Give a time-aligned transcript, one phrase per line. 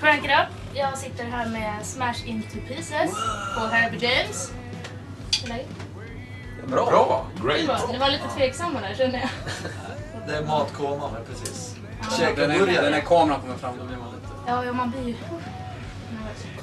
[0.00, 0.74] Crank it up.
[0.74, 3.10] Jag sitter här med Smash Into Pieces
[3.54, 4.52] på Herbie James.
[5.42, 5.68] Hur är läget?
[6.66, 6.86] Bra.
[6.90, 7.26] Bra.
[7.36, 7.66] Det Great.
[7.66, 7.88] bra.
[7.92, 9.28] Ni var lite tveksamma där känner jag.
[10.26, 11.76] Det är matkoma, men precis.
[12.00, 12.16] Ja.
[12.16, 12.96] Käka Den är, den burgare.
[12.96, 14.26] är kameran kommer fram, då blir man lite...
[14.46, 15.14] Ja, ja man blir ju...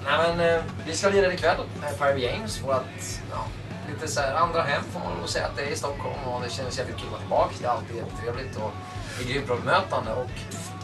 [0.06, 1.58] Nej, men, eh, vi ska lira ikväll
[1.98, 2.62] Fire Games.
[2.64, 2.84] Vårt
[3.32, 3.46] ja,
[3.90, 6.42] lite så här andra hem får man nog säga att det är i Stockholm och
[6.42, 7.54] det känns jävligt kul att vara tillbaka.
[7.60, 8.72] Det är alltid jättetrevligt och
[9.18, 10.14] det är grymt bra bemötande.
[10.14, 10.36] Och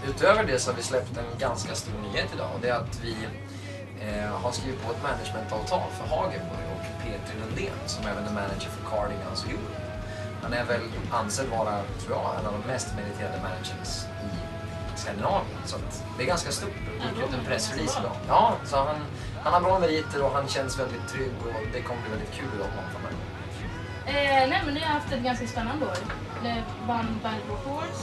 [0.09, 2.99] utöver det så har vi släppt en ganska stor nyhet idag och det är att
[3.03, 3.15] vi
[4.05, 8.69] eh, har skrivit på ett managementavtal för Hagenburg och Petri Lundén som även är manager
[8.75, 9.81] för Cardigans och Europe.
[10.41, 13.93] Han är väl ansedd vara, tror jag, en av de mest meriterade managers
[14.27, 14.60] i
[14.95, 15.57] Skandinavien.
[15.65, 16.73] Så att det är ganska stort.
[16.85, 18.15] Det gick ut en pressrelease idag.
[18.27, 18.95] Ja, så han,
[19.43, 22.47] han har bra meriter och han känns väldigt trygg och det kommer bli väldigt kul
[22.53, 23.17] att jobba med honom framöver.
[24.05, 25.97] Eh, nej men ni har haft ett ganska spännande år.
[26.43, 27.97] Ni vann Battle of Wars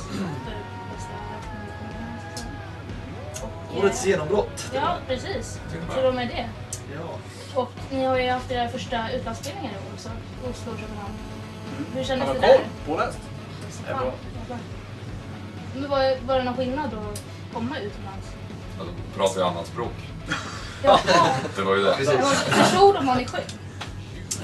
[0.47, 0.57] för
[0.95, 1.13] bästa
[3.43, 4.71] Och, eh, Årets genombrott.
[4.75, 5.61] Ja, precis.
[5.95, 6.49] Så de är det.
[6.95, 7.19] Ja.
[7.61, 10.09] Och ni har ju haft era första utlandsspelningar i år också.
[10.51, 11.15] Oslo och Köpenhamn.
[11.95, 12.57] Hur kändes det där?
[12.57, 12.67] koll?
[12.87, 13.19] Påläst?
[13.85, 14.13] Det är bra.
[15.75, 17.23] Men var, var det någon skillnad att
[17.55, 18.27] komma utomlands?
[18.79, 19.95] Ja, då pratar jag annat språk.
[20.83, 20.99] Jaha,
[21.57, 21.95] Det var ju det.
[21.97, 22.21] Precis.
[22.47, 23.45] förstod de vad ni sjöng?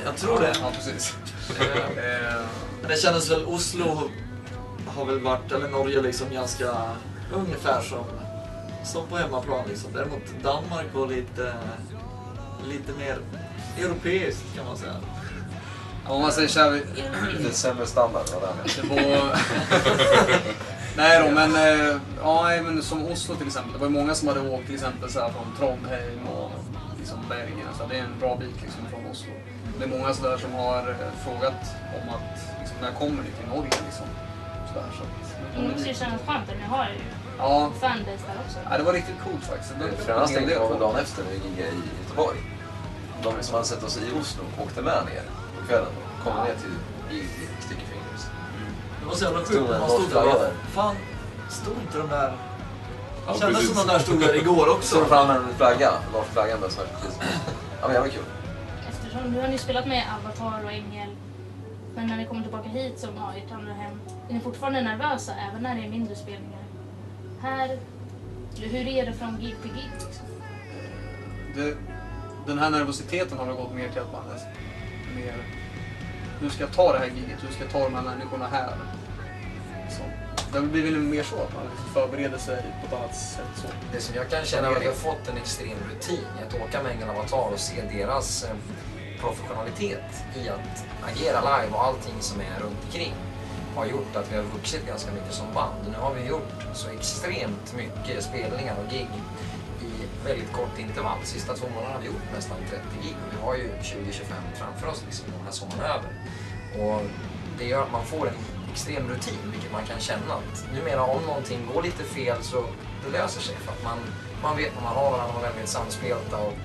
[0.04, 0.52] Jag tror det.
[0.62, 1.16] Ja, precis.
[1.60, 2.42] Eh,
[2.80, 4.10] Men det kändes väl, Oslo
[4.86, 6.74] har väl varit, eller Norge liksom ganska
[7.34, 8.04] ungefär som,
[8.84, 9.92] som på hemmaplan liksom.
[9.92, 11.54] Däremot Danmark var lite,
[12.68, 13.18] lite mer
[13.78, 14.94] europeiskt kan man säga.
[16.04, 16.82] Ja, Om man säger så här,
[17.38, 19.38] Lite sämre standard var det var...
[20.96, 23.72] Nej då, men, eh, ja, men som Oslo till exempel.
[23.72, 26.50] Det var ju många som hade åkt till exempel så här från Trondheim och
[26.98, 27.68] liksom Bergen.
[27.78, 29.32] Så det är en bra bit liksom från Oslo.
[29.78, 31.60] Det är många sådär som har eh, frågat
[31.96, 34.06] om att liksom, när kommer ni till Norge liksom.
[34.68, 37.00] Sådär, så att, Det måste ju kännas skönt att ni har ju
[37.38, 38.58] Ja, fanbase där också.
[38.70, 39.74] ja, det var riktigt coolt faktiskt.
[39.78, 42.38] Det, tänket var väl dagen efter när vi giggade i Göteborg.
[43.22, 45.22] De som hade sett oss i Oslo åkte med ner
[45.60, 46.76] på kvällen och kom ner till
[47.18, 47.20] i
[47.64, 48.22] Sticky Fingers.
[49.04, 49.70] Det var så jävla Stod sjukt.
[49.72, 50.52] en Man stod där och flagga bara, där.
[50.74, 50.96] fan,
[51.50, 52.32] stod inte de där...
[53.26, 53.76] Ja, kändes precis.
[53.76, 55.00] som de där stod där igår Så också.
[55.00, 57.18] de fram en flagga, norsk flagga med svart precis.
[57.80, 58.22] Ja men var kul.
[58.88, 61.08] Eftersom nu har ni spelat med Avatar och Ängel.
[61.94, 64.00] Men när ni kommer tillbaka hit som ja, ert andra hem.
[64.28, 66.64] Är ni fortfarande nervösa även när det är mindre spelningar?
[67.42, 67.78] Här,
[68.56, 69.90] hur är det från gig till gig?
[70.06, 70.26] Liksom?
[71.54, 71.76] det,
[72.46, 74.40] den här nervositeten har väl gått mer till att man är
[75.16, 75.34] mer...
[76.44, 77.44] Hur ska jag ta det här giget?
[77.44, 78.76] Hur ska jag ta de här människorna här?
[79.90, 80.02] Så,
[80.52, 83.54] det blir väl mer så att man liksom förbereder sig på ett annat sätt.
[83.56, 83.66] Så.
[83.92, 86.54] Det som jag kan känna är att vi har fått en extrem rutin i att
[86.54, 88.56] åka med Engel Avatar och se deras eh,
[89.20, 93.14] professionalitet i att agera live och allting som är runt omkring
[93.76, 95.84] har gjort att vi har vuxit ganska mycket som band.
[95.90, 99.08] Nu har vi gjort så extremt mycket spelningar och gig
[100.24, 101.18] väldigt kort intervall.
[101.24, 104.22] Sista två månaderna har vi gjort nästan 30 gig och vi har ju 20-25
[104.54, 106.10] framför oss liksom, när den här sommaren är över.
[106.80, 107.02] Och
[107.58, 108.34] det gör att man får en
[108.72, 112.64] extrem rutin, vilket man kan känna att numera om någonting går lite fel så
[113.04, 113.98] det löser sig för att man,
[114.42, 116.58] man vet vad man har varandra, man är väldigt samspelta och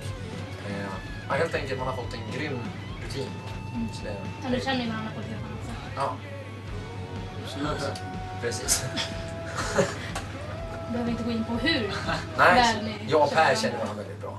[0.70, 0.90] eh,
[1.30, 2.60] ja, helt enkelt man har fått en grym
[3.06, 3.30] rutin.
[3.94, 5.76] Så det, Ja, nu känner ni varandra på ett helt annat sätt.
[5.96, 6.18] ja,
[8.42, 8.84] precis.
[10.92, 11.94] Behöver inte gå in på hur.
[12.38, 14.38] Nej, väl ni jag och Per känner varandra väldigt bra.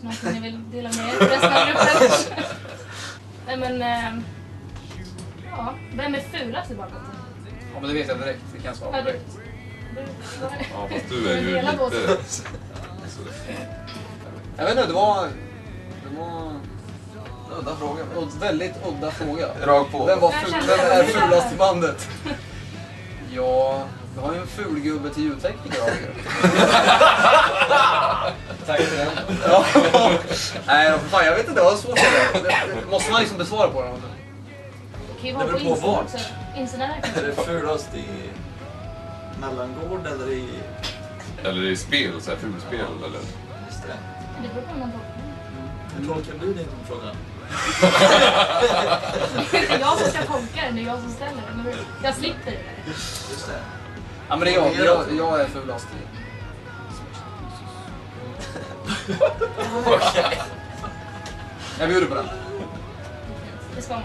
[0.00, 2.44] Någonting ni vill dela med er resten av gruppen?
[3.46, 3.82] Nej men...
[3.82, 4.24] ehm,
[5.50, 6.98] ja, vem är fulast i bandet?
[7.74, 8.40] Ja, men det vet jag direkt.
[8.52, 9.38] Det kan jag svara på direkt.
[10.72, 11.78] Ja, fast du är ju lite...
[14.56, 15.28] Jag vet inte, det var...
[16.04, 16.52] Det var
[17.58, 18.02] Udda fråga.
[18.02, 19.48] en väldigt udda fråga.
[19.64, 20.06] Rakt på.
[20.06, 20.94] Vem, var ful, vem det.
[20.94, 22.08] är fulast i bandet?
[23.30, 23.84] Ja,
[24.18, 25.94] vi har ju en ful gubbe till ljudtekniker har ju.
[28.66, 29.08] Tack för den.
[29.46, 29.64] Ja.
[30.66, 31.60] Nej, fan, jag vet inte.
[31.60, 31.96] Det var svårt.
[31.96, 34.02] Det, det måste man liksom besvara på den.
[35.22, 36.14] Det beror på vart.
[37.16, 38.04] Är det fulast i
[39.40, 40.48] mellangård eller i...
[41.44, 43.18] Eller i spel, så här fulspel eller?
[43.66, 43.88] Just det.
[44.42, 45.12] Det beror på hur man tolkar
[45.98, 47.02] Hur tolkar du din fråga?
[47.04, 47.12] det.
[49.50, 51.66] Det är jag som ska tolka den, det är jag som ställer den.
[52.04, 52.84] Jag slipper det där.
[52.86, 53.60] Just det.
[54.28, 54.74] Ja, men det är jag.
[54.86, 56.08] Jag, jag är fulast i.
[61.80, 62.26] Jag bjuder på den.
[63.76, 64.02] Det ska man.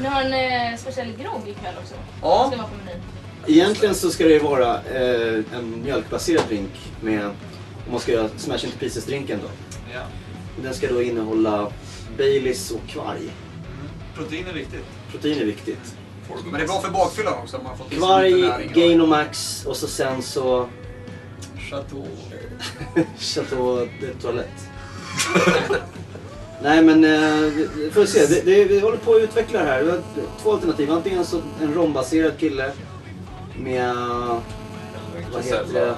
[0.00, 1.94] Ni har en eh, speciell grogg ikväll också.
[2.22, 2.46] Ja.
[2.48, 3.02] Ska vara på menyn.
[3.46, 8.28] Egentligen så ska det ju vara eh, en mjölkbaserad drink med, om man ska göra
[8.36, 9.48] smash into pieces-drinken då.
[9.94, 10.00] Ja.
[10.62, 11.72] Den ska då innehålla
[12.16, 13.30] Baileys och kvarg.
[14.14, 14.84] Protein är viktigt.
[15.10, 15.96] Protein är viktigt.
[16.44, 17.60] Men det är bra för bakfyllan också.
[17.64, 18.70] Man får lite Kvarg.
[18.74, 20.68] Gainomax och så sen så
[21.70, 22.06] Chateau.
[23.18, 24.62] Chateau de Toilette.
[26.62, 28.26] Nej men, eh, får se.
[28.26, 29.82] Det, det, vi håller på att utveckla det här.
[29.82, 30.00] Vi har
[30.42, 30.90] två alternativ.
[30.90, 32.72] Antingen så en rombaserad kille
[33.58, 33.94] med,
[35.32, 35.94] vad heter det?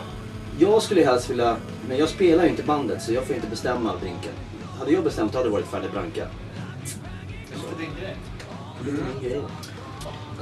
[0.58, 1.56] Jag skulle helst vilja,
[1.88, 4.32] men jag spelar ju inte bandet så jag får inte bestämma drinken.
[4.78, 6.26] Hade jag bestämt hade det varit Färdig Branca.
[7.50, 8.16] Det är din grej.
[8.84, 9.42] Det är min grej.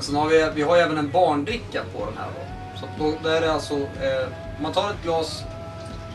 [0.00, 2.80] Men sen har vi, vi har ju även en barndricka på den här då.
[2.80, 4.28] Så då, där är det alltså, eh,
[4.62, 5.42] man tar ett glas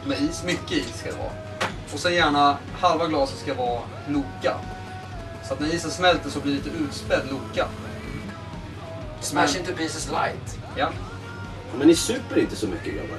[0.06, 1.32] med is, mycket is ska det vara.
[1.94, 4.58] Och sen gärna halva glaset ska vara Loka.
[5.48, 7.68] Så att när isen smälter så blir det lite utspädd Loka.
[9.20, 10.60] Smash into pieces light.
[10.78, 10.90] Ja,
[11.78, 13.18] Men ni super inte så mycket grabbar.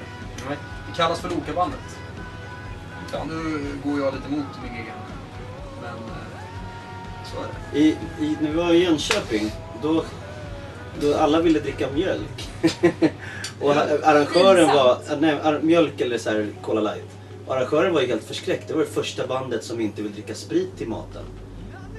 [0.49, 1.99] det kallas för Lokabandet.
[3.13, 4.95] Ja, nu går jag lite mot min egen.
[5.83, 6.27] Men eh,
[7.33, 7.79] så är det.
[7.79, 9.53] I, i, när vi var i Jönköping,
[9.83, 10.05] då,
[11.00, 12.48] då alla ville dricka mjölk.
[13.60, 13.70] och
[14.02, 17.04] arrangören var, nej, mjölk eller så här Cola light.
[17.46, 18.69] Och arrangören var ju helt förskräckt.
[18.69, 21.22] Det var det första bandet som inte vill dricka sprit till maten.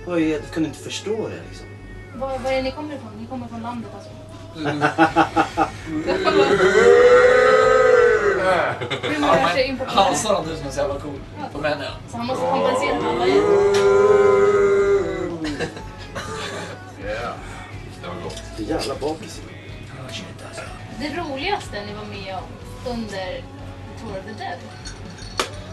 [0.08, 1.68] Ju- jag kunde inte förstå det liksom.
[2.16, 3.10] Var, var är ni kommer ifrån?
[3.22, 4.10] Ni kommer från landet alltså?
[4.60, 4.82] Mm.
[9.02, 10.18] Hur man rör sig in på Han nu
[10.56, 11.20] som är så jävla cool.
[11.54, 11.90] På män ja.
[12.12, 13.26] Så han måste kompensera alla
[18.58, 19.42] Så jävla bakis.
[21.00, 22.44] Det roligaste ni var med om
[22.92, 23.44] under
[24.02, 24.60] Tour of the Dead?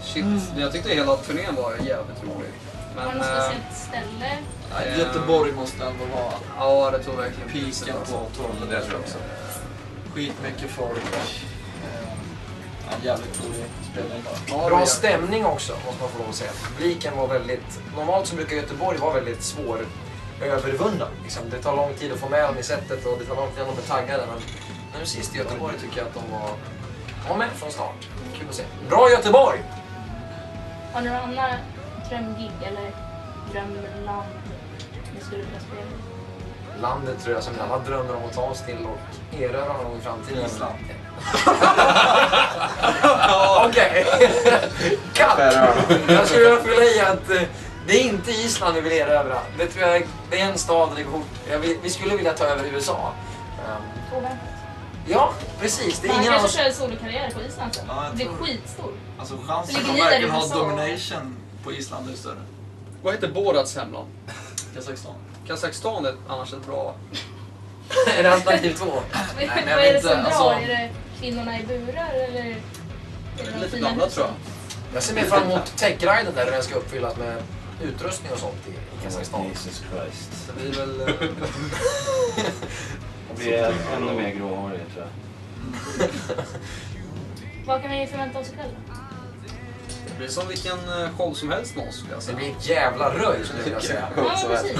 [0.02, 0.24] Shit,
[0.58, 2.50] jag tyckte hela turnén var jävligt rolig.
[2.96, 3.08] Var Men...
[3.08, 4.38] det något eh, speciellt ställe?
[4.92, 8.14] eh, Göteborg måste ändå vara Ja, det tror jag verkligen alltså.
[8.18, 8.70] på torv.
[8.70, 9.18] Det tror jag också.
[10.14, 10.98] Skitmycket folk.
[10.98, 12.08] Eh,
[12.90, 14.34] Ja, jävligt rolig spelning bara.
[14.46, 16.50] Ja, det var Bra jävligt- stämning också, måste man få lov att säga.
[16.76, 17.80] Publiken var väldigt...
[17.96, 19.78] Normalt så brukar Göteborg vara väldigt svår
[20.42, 21.08] övervunnen.
[21.22, 23.50] Liksom, det tar lång tid att få med dem i sättet och det tar lång
[23.50, 24.26] tid att de är taggade.
[24.26, 24.40] Men
[25.00, 26.50] nu sist i Göteborg tycker jag att de var,
[27.28, 28.08] var med från start.
[28.38, 28.62] Kul att se.
[28.88, 29.62] Bra Göteborg!
[30.92, 31.46] Har ni några andra
[32.08, 32.90] drömgig eller
[33.52, 34.26] drömland
[35.14, 35.86] ni skulle vilja spela?
[36.80, 38.98] Landet tror jag som alla drömmer om att ta oss till och
[39.40, 40.46] erövra någon gång i framtiden.
[40.46, 40.74] Island.
[43.66, 44.06] Okej.
[45.14, 45.38] Cut!
[46.08, 47.42] Jag skulle vilja fylla i att eh,
[47.86, 49.38] det är inte Island vi vill erövra.
[49.58, 50.88] Det tror jag det är en stad.
[51.50, 53.12] Jag vill, vi skulle vilja ta över USA.
[53.68, 54.38] Um, Oväntat.
[55.06, 55.98] ja, precis.
[56.00, 57.84] Det är ingen kanske kör solokarriär på Island sen.
[57.88, 58.92] Ja, det är tror- skitstor.
[59.18, 62.42] Alltså Så chansen att verkligen ha domination på Island är större.
[63.02, 64.08] Vad heter Borats hemland?
[64.74, 65.14] Kazakstan.
[65.46, 66.94] Kazakstan är annars ett bra...
[68.18, 68.92] är det alternativ två?
[69.36, 70.16] men jag Vad är det som drar?
[70.18, 70.90] alltså- Är det
[71.20, 72.40] kvinnorna i burar eller?
[72.40, 72.56] Är
[73.36, 74.34] det de Lite blandat tror jag.
[74.94, 77.42] Jag ser mer fram emot techriden där den ska uppfyllas med
[77.82, 79.44] utrustning och sånt i, i Kazakstan.
[79.48, 80.30] Jesus Christ.
[80.46, 81.00] Det blir väl...
[81.00, 81.06] eh,
[83.36, 86.08] Det blir ännu mer gråhårig tror jag.
[87.66, 88.94] Vad kan vi förvänta oss ikväll då?
[90.08, 92.36] Det blir som vilken eh, show som helst med oss skulle jag Det säga.
[92.36, 94.08] blir ett jävla röj skulle jag vilja säga.
[94.16, 94.78] Ja, Så precis.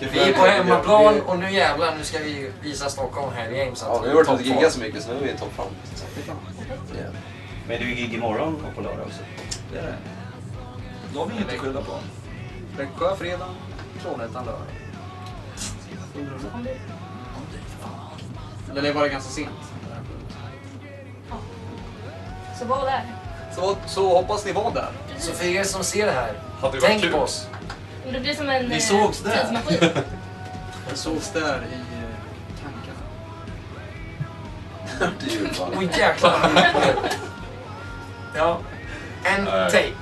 [0.12, 3.84] Vi är på hemmaplan och nu jävlar, nu ska vi visa Stockholm här i Games
[3.86, 4.46] Ja, vi vi har är och toppform.
[4.56, 5.66] giggat så mycket så nu är vi i toppform.
[6.26, 6.34] Ja.
[7.68, 9.20] Men det är ju gig imorgon och på lördag också.
[9.72, 9.94] Det är det.
[11.14, 11.92] Då har vi inget att skylla på.
[12.76, 13.48] Växjö fredag,
[14.02, 14.60] Trollhättan lördag.
[16.54, 16.76] Om du-
[18.70, 19.50] Eller det var det ganska sent.
[22.58, 23.04] Så var där.
[23.54, 24.90] Så, så hoppas ni var där.
[25.18, 27.12] Så för er som ser det här, Hade det tänk kul?
[27.12, 27.46] på oss.
[28.04, 29.30] Men Det blir som en Vi eh, sågs där.
[29.36, 29.78] tidsmaskin.
[30.88, 31.40] Jag sågs där
[31.72, 32.08] i eh,
[32.62, 32.98] tankarna.
[35.20, 35.78] Det är ju bara...
[35.78, 36.50] Oj jäklar.
[38.36, 38.58] Ja.
[39.24, 39.92] En take.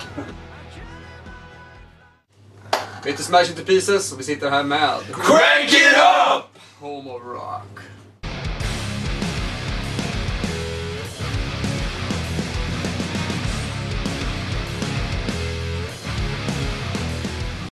[3.09, 5.97] Vi heter Smash Into Pieces och vi sitter här med Crank it
[6.37, 6.45] up!
[6.81, 7.79] Home of Rock.